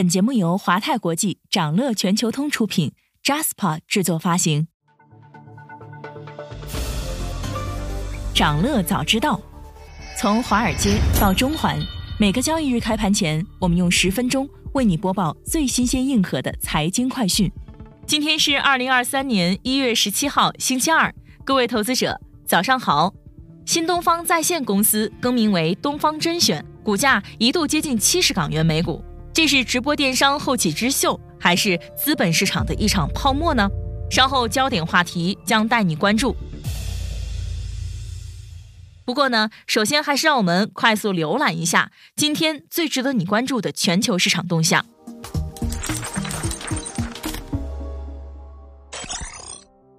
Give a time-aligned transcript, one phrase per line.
[0.00, 4.66] 本节目由华泰国际、掌乐全球通出品，Jaspa 制作发行。
[8.34, 9.38] 掌乐早知道，
[10.16, 11.78] 从华尔街到中环，
[12.18, 17.52] 每个交易日开盘前，我们用十分钟为你播报最新鲜、硬核的财经快讯。
[18.06, 21.14] 今天是二零二三年一月十七号，星期二，
[21.44, 23.12] 各位投资者早上好。
[23.66, 29.04] 新东方在线公司更名为东方甄选，股价一度接近七十港元每股。
[29.32, 33.68] 这是直播电商后起之秀，还是资本市场的一场泡沫呢？
[34.10, 36.34] 稍后焦点话题将带你关注。
[39.04, 44.84] 不过呢，首先还是让我们快速浏览一下今天最值得你关注的全球市场动向。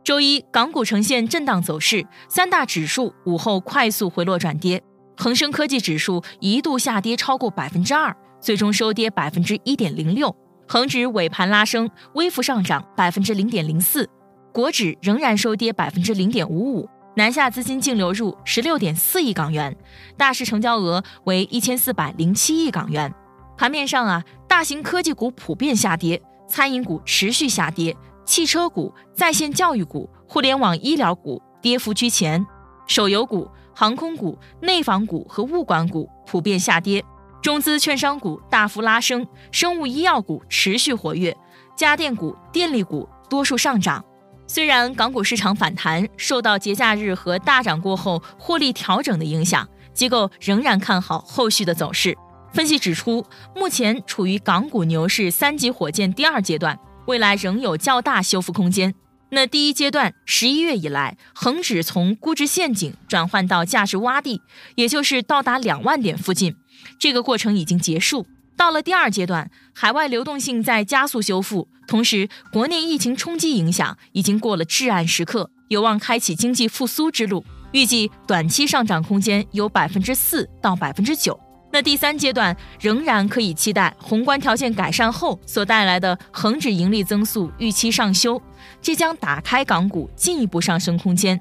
[0.04, 4.84] 周一，港股呈现震荡走势，三大指数午后快速回落转跌，
[5.16, 8.16] 恒生科技指数一度下跌超过百分之二。
[8.42, 10.36] 最终收跌百分之一点零六，
[10.68, 14.10] 恒指尾盘拉升，微幅上涨百分之零点零四，
[14.52, 16.90] 国指仍然收跌百分之零点五五。
[17.16, 19.76] 南下资金净流入十六点四亿港元，
[20.18, 23.14] 大市成交额为一千四百零七亿港元。
[23.58, 32.44] 盘面上啊，大型科技股普遍下跌，餐饮股持续下跌，汽车股、在线教育股、互联网医疗股跌幅居前，
[32.88, 37.04] 手游股、航空股、内房股和物管股普遍下跌。
[37.42, 41.36] 中资券商股大幅拉升，生物医药股持续活跃，
[41.76, 44.04] 家电股、电力股多数上涨。
[44.46, 52.16] 虽然港股市场反弹受到节假日和大涨过后获利调整的影响，机构仍然看好后续的走势。
[52.54, 53.26] 分析指出，
[53.56, 58.94] 目前处于港股牛市三级火箭第二阶段，未来仍有较大修复空间。
[59.34, 64.42] 那第一阶段，十一月以来，恒指从估值陷阱转换到价值洼地，
[64.76, 66.54] 也就是到达两万点附近。
[67.00, 77.46] 这个过程已经结束，到了第二阶段，海外流动性在加速修复，同时国内疫情冲击影响已经过了至暗时刻，有望开启经济复苏之路。
[77.72, 81.40] 预计短期上涨空间有百分之四到百分之九。
[81.72, 88.42] 那第三阶段仍然可以期待宏观条件改善后所带来的恒指盈利增速预期上修，
[88.82, 91.40] 这将打开港股进一步上升空间。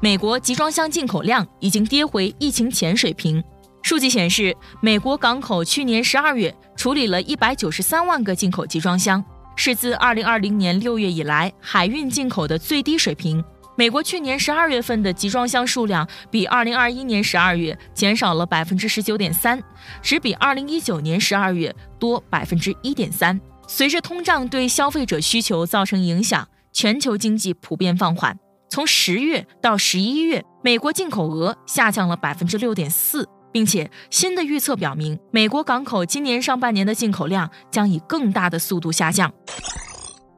[0.00, 3.42] 美国集装箱进口量已经跌回疫情前水平。
[3.82, 9.24] 数据显示，美国港口去年十二月处理了一百九十三万个进口集装箱，
[9.56, 13.44] 是自二零二零年六月以来海运进口的最低水平。
[13.76, 19.62] 美国去年十二月份的集装箱数量比二零二一年十二月减少了百分之十九点三，
[20.00, 23.40] 只比二零一九年十二月多百分之一点三。
[23.66, 28.38] 随着通胀对消费者需求造成影响，全球经济普遍放缓。
[28.68, 33.28] 从十月到十一月，美国进口额下降了百分之六点四。
[33.54, 39.32] 并且新的预测表明，美国港口今年上半年的进口量将以更大的速度下降。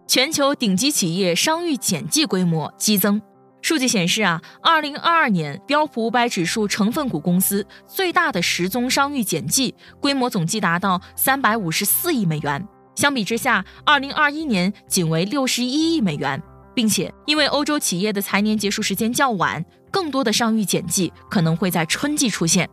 [0.06, 3.20] 全球顶级企业商誉减记规模激增。
[3.62, 16.42] 数据显示啊，二零二二年标普五百指数成分股公司最大的十宗商誉减记规模总计达到三百五十四亿美元，相比之下，二零二一年仅为六十一亿美元。
[16.74, 19.64] 并且因为欧洲企业的财年结束时间较晚。
[19.90, 22.68] 更多的商誉减记可能会在春季出现。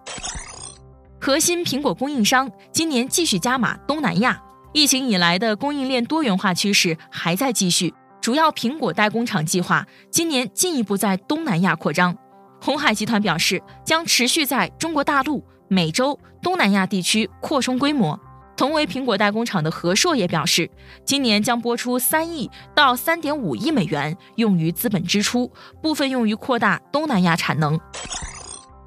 [1.21, 4.37] 核心苹果供应商今年继续加码东南亚，
[4.73, 7.93] 疫情以来的供应链多元化趋势还在继续。
[8.19, 12.15] 主要苹果代工厂计划今年进一步在东南亚扩张。
[12.61, 18.19] 红海集团表示，将持续在中国大陆、美洲、东南亚地区扩充规模。
[18.55, 20.69] 同为苹果代工厂的和硕也表示，
[21.03, 25.51] 今年将拨出三亿到三点五亿美元用于资本支出，
[25.81, 27.79] 部分用于扩大东南亚产能。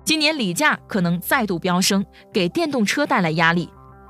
[0.05, 3.69] 今年锂价可能再度飙升，给电动车带来压力。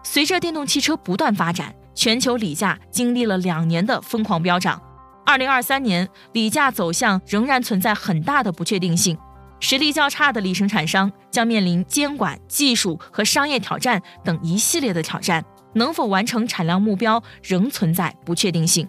[0.09, 4.81] 随着电动汽车不断发展，全球锂价经历了两年的疯狂飙涨。
[5.27, 9.19] 二零二三年锂价走向仍然存在很大的不确定性，
[9.59, 15.45] 实力较差的锂生产商将面临监管、技术和商业挑战等一系列的挑战。
[15.75, 18.89] 能否完成产量目标仍存在不确定性。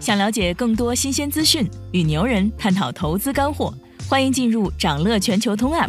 [0.00, 3.72] 想了解更多新鲜资讯，与牛人探讨投资干货，
[4.10, 5.88] 欢迎进入掌乐全球通 App。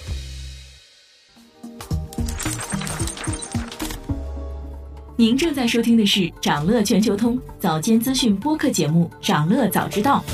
[5.21, 10.25] 您正在收听的是掌乐全球通早间资讯播客节目《掌乐早知道》。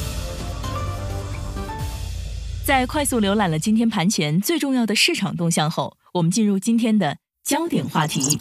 [2.66, 8.40] 在快速浏览了今天盘前最重要的市场动向后，我们进入今天的焦点话题。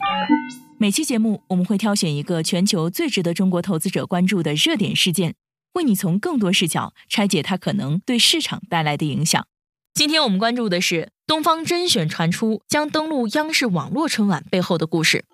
[0.79, 5.35] 每期节目我们会挑选一个全球最值得中国投资者关注的热点事件，
[5.73, 9.45] 为你从更多视角拆解它可能对市场带来的影响。
[9.93, 15.25] 今天我们关注的是东方甄选传出将登陆央视网络春晚背后的故事。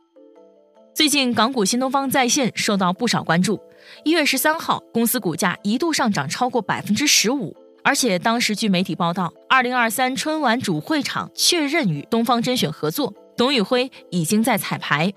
[0.94, 3.58] 最近港股新东方在线受到不少关注，
[4.04, 15.10] 一月十三号公司股价一度上涨超过百分之十五，而且当时据媒体报道，二零二三春晚主会场确认与东方甄选合作，董宇辉已经在彩排。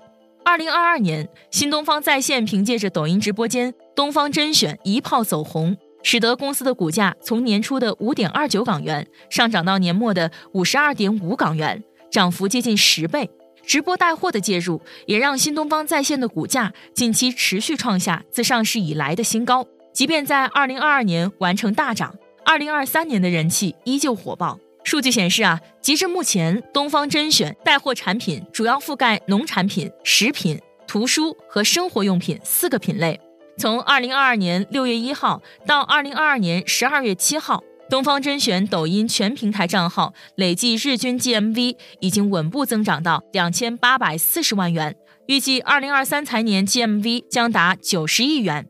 [0.46, 5.76] 二零二二年，新东方在线凭借着抖音直播间东方甄选一炮走红。
[6.02, 11.82] 使得公司的股价从年初的五点二九港元上涨到年末的五十二点五港元，
[12.12, 13.28] 涨幅接近十倍。
[13.66, 19.66] 直播带货的介入，也让新东方在线的股价近期持续创下自上市以来的新高。
[19.92, 22.14] 即便在二零二二年完成大涨，
[22.44, 24.58] 二零二三年的人气依旧火爆。
[24.84, 33.20] 数据显示啊，截至目前，东方甄选带货产品主要覆盖农产品、食品、图书和生活用品四个品类。
[33.58, 44.96] 从二零二二年六月一号到二零二二年十二月七号，东方甄选抖音全平台账号累计日均 GMV 已经稳步增长到两千八百四十万元，
[45.28, 48.66] 预计二零二三财年 GMV 将达九十亿元。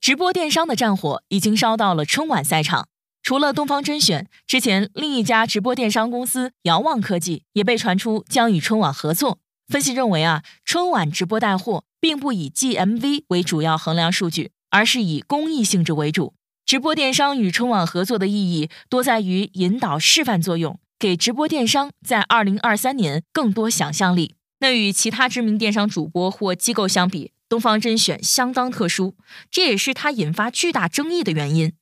[0.00, 2.88] 直播电商的战火已经烧到了春晚赛场，
[3.22, 9.38] 除了东方甄选，之前另一家直播电商公司遥望科技也被传出将与春晚合作。
[9.68, 11.84] 分析认为啊，春晚直播带货。
[12.00, 16.32] 并不以 GMV 为主要衡量数据，而是以公益性质为主。
[16.68, 24.34] 直播电商与春晚合作的意义多在于引导示范作用，给直播电商在2023年更多想象力。
[24.58, 29.16] 那与其他知名电商主播或机构相比，东方甄选相当特殊，
[29.50, 31.72] 这也是它引发巨大争议的原因。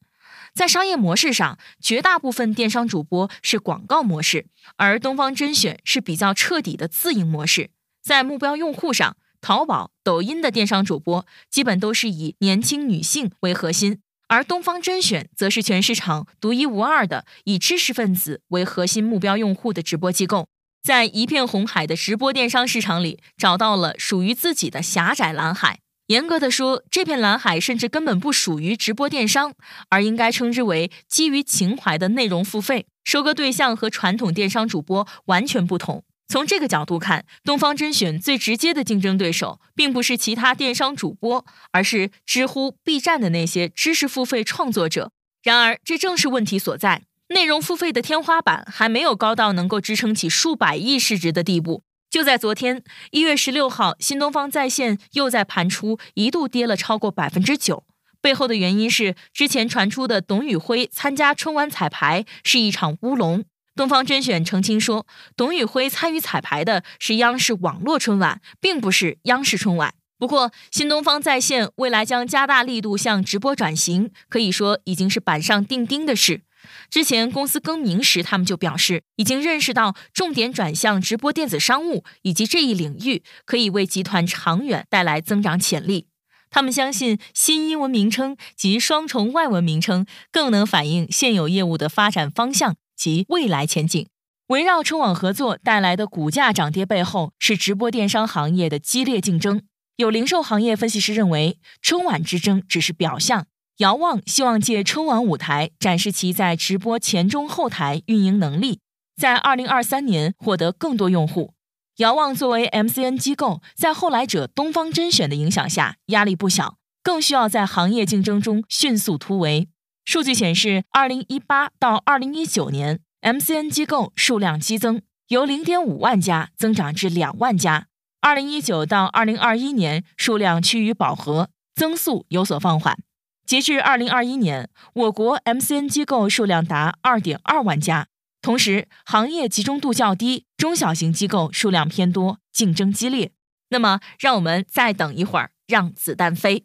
[0.55, 4.47] 在商业模式上，绝大部分电商主播是广告模式，
[4.77, 7.71] 而东方甄选是比较彻底的自营模式。
[8.01, 20.49] 在目标用户上，淘宝、抖音的电商主播基本都是以年轻女性为核心，而东方甄选则是全市场独一无二的以知识分子为核心目标用户的直播机构，
[20.83, 25.79] 在一片红海的直播电商市场里找到了属于自己的狭窄蓝海。
[26.09, 29.53] 严格的说，这片蓝海甚至根本不属于直播电商，
[29.89, 32.87] 而应该称之为基于情怀的内容付费。
[33.05, 36.03] 收割对象和传统电商主播完全不同。
[36.29, 45.13] 从这个角度看，东方甄选最直接的竞争对手，并不是其他电商主播，而是知乎、B 站的那些知识付费创作者。
[45.43, 51.85] 然而，这正是问题所在：内容付费的天花板还没有高到能够支撑起数百亿市值的地步。
[52.11, 52.83] 就在昨天，
[53.13, 57.85] 一月十六号，新东方在线又在盘出，一度跌了超过百分之九。
[58.21, 63.45] 背后的原因是，之前传出的董宇辉参加春晚彩排是一场乌龙。
[63.77, 65.07] 东方甄选澄清说，
[65.37, 69.93] 董宇辉参与彩排的是央视网络春晚，并不是央视春晚。
[70.19, 76.41] 不过，新东方在线未来将加大力度向直播转型，可以说已经是板上钉钉的事。
[76.89, 86.07] 之前公司更名时，他们就表示已经认识到重点转向直播电子商务以及这一领域可以为集团长远带来增长潜力。
[86.49, 92.77] 他们相信新英文名称及双重外文名称更能反映现有业务的发展方向。
[92.97, 94.07] 及未来前景，
[94.49, 99.63] 围绕春晚合作带来的股价涨跌背后，是直播电商行业的激烈竞争。
[99.97, 103.47] 有零售行业分析师认为，春晚之争只是表象。
[103.79, 108.81] 遥望希望借春晚舞台展示其在直播前中后台运营能力，
[109.17, 111.53] 在二零二三年获得更多用户。
[111.97, 119.69] 遥望作为 MCN 机构，在后来者东方甄选的影响下，压力不小，更需要在行业竞争中迅速突围。
[120.07, 127.89] 数据显示，二零一八到二零一九年，MCN 机构数量激增，由零点五万家增长至两万家。
[128.21, 132.97] 二零一九到二零二一年，数量趋于饱和，增速有所放缓。
[133.45, 138.07] 截至二零二一年，我国 MCN 机构数量达二点二万家，
[138.41, 143.33] 同时行业集中度较低，中小型机构数量偏多，竞争激烈。
[143.71, 146.63] 那么，让我们再等一会儿，让子弹飞。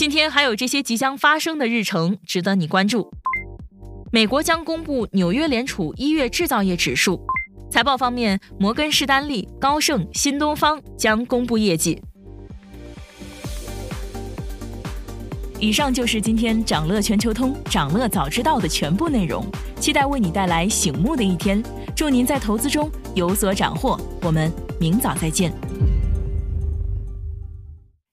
[0.00, 3.12] 今天还有这些即将发生的日程值得你关注。
[4.10, 7.20] 美国将公布纽约联储一月制造业指数。
[7.70, 12.02] 财报方面，摩根士丹利、高盛、新东方将公布业绩。
[15.58, 19.44] 以上就是今天掌乐全球通、掌乐早知道的全部内容。
[19.78, 21.62] 期待为你带来醒目的一天。
[21.94, 24.00] 祝您在投资中有所斩获。
[24.22, 25.52] 我们明早再见。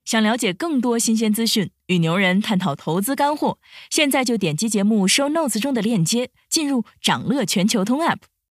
[0.03, 1.69] 想了解更多新鲜资讯。
[1.87, 3.59] 与牛人探讨投资干货。
[3.89, 8.19] 现在就点击节目 show notes 中的链接，进入掌乐全球通 app。